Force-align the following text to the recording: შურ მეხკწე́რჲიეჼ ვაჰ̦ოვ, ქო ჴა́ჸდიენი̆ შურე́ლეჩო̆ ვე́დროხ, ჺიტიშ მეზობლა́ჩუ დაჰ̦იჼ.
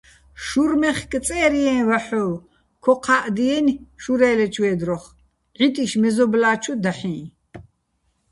შურ 0.45 0.71
მეხკწე́რჲიეჼ 0.81 1.75
ვაჰ̦ოვ, 1.89 2.33
ქო 2.83 2.93
ჴა́ჸდიენი̆ 3.03 3.81
შურე́ლეჩო̆ 4.03 4.61
ვე́დროხ, 4.63 5.03
ჺიტიშ 5.57 5.91
მეზობლა́ჩუ 6.01 6.73
დაჰ̦იჼ. 6.83 7.17